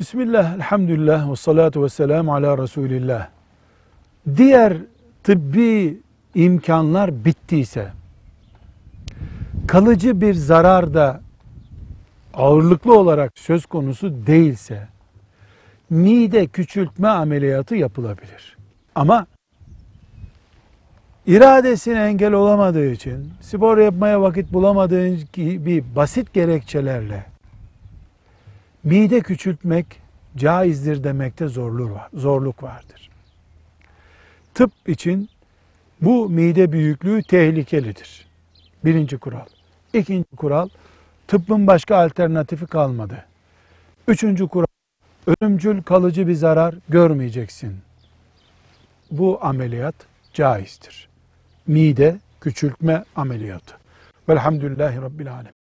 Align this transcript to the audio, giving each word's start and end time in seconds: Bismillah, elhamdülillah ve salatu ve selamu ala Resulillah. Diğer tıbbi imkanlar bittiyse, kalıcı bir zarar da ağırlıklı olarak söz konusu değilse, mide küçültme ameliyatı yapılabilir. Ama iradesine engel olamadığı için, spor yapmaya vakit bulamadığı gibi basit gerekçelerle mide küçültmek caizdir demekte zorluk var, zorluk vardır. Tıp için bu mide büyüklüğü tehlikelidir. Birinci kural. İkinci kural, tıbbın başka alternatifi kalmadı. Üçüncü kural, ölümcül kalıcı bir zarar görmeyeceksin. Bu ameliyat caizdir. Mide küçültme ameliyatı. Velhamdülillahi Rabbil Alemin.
Bismillah, 0.00 0.54
elhamdülillah 0.54 1.30
ve 1.30 1.36
salatu 1.36 1.82
ve 1.82 1.88
selamu 1.88 2.34
ala 2.34 2.58
Resulillah. 2.58 3.28
Diğer 4.36 4.76
tıbbi 5.22 6.00
imkanlar 6.34 7.24
bittiyse, 7.24 7.92
kalıcı 9.66 10.20
bir 10.20 10.34
zarar 10.34 10.94
da 10.94 11.20
ağırlıklı 12.34 12.98
olarak 12.98 13.32
söz 13.38 13.66
konusu 13.66 14.26
değilse, 14.26 14.88
mide 15.90 16.46
küçültme 16.46 17.08
ameliyatı 17.08 17.76
yapılabilir. 17.76 18.56
Ama 18.94 19.26
iradesine 21.26 22.04
engel 22.04 22.32
olamadığı 22.32 22.90
için, 22.90 23.32
spor 23.40 23.78
yapmaya 23.78 24.22
vakit 24.22 24.52
bulamadığı 24.52 25.14
gibi 25.14 25.84
basit 25.96 26.32
gerekçelerle 26.32 27.33
mide 28.84 29.20
küçültmek 29.20 29.86
caizdir 30.36 31.04
demekte 31.04 31.48
zorluk 31.48 31.90
var, 31.90 32.08
zorluk 32.14 32.62
vardır. 32.62 33.10
Tıp 34.54 34.72
için 34.86 35.28
bu 36.00 36.28
mide 36.28 36.72
büyüklüğü 36.72 37.22
tehlikelidir. 37.22 38.26
Birinci 38.84 39.18
kural. 39.18 39.46
İkinci 39.92 40.36
kural, 40.36 40.68
tıbbın 41.28 41.66
başka 41.66 41.96
alternatifi 41.96 42.66
kalmadı. 42.66 43.24
Üçüncü 44.08 44.48
kural, 44.48 44.66
ölümcül 45.26 45.82
kalıcı 45.82 46.28
bir 46.28 46.34
zarar 46.34 46.74
görmeyeceksin. 46.88 47.76
Bu 49.10 49.38
ameliyat 49.42 49.94
caizdir. 50.32 51.08
Mide 51.66 52.18
küçültme 52.40 53.04
ameliyatı. 53.16 53.76
Velhamdülillahi 54.28 55.02
Rabbil 55.02 55.32
Alemin. 55.32 55.63